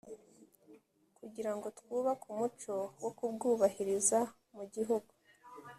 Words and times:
kugirango 1.17 1.67
twubake 1.77 2.25
umuco 2.33 2.75
wo 3.03 3.11
kubwubahiriza 3.17 4.19
mu 4.55 4.63
gihugu 4.73 5.11